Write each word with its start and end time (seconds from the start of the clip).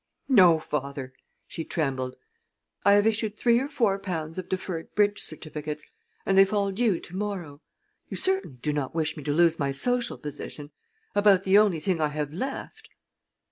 "No, 0.29 0.57
father," 0.57 1.13
she 1.47 1.63
trembled. 1.63 2.15
"I 2.83 2.93
have 2.93 3.05
issued 3.05 3.37
three 3.37 3.59
or 3.59 3.67
four 3.69 3.99
pounds 3.99 4.39
of 4.39 4.49
deferred 4.49 4.95
bridge 4.95 5.19
certificates, 5.21 5.85
and 6.25 6.35
they 6.35 6.43
fall 6.43 6.71
due 6.71 6.99
to 6.99 7.15
morrow. 7.15 7.61
You 8.09 8.17
certainly 8.17 8.57
do 8.63 8.73
not 8.73 8.95
wish 8.95 9.15
me 9.15 9.21
to 9.21 9.31
lose 9.31 9.59
my 9.59 9.71
social 9.71 10.17
position 10.17 10.71
about 11.13 11.43
the 11.43 11.59
only 11.59 11.79
thing 11.79 12.01
I 12.01 12.07
have 12.07 12.33
left?" 12.33 12.89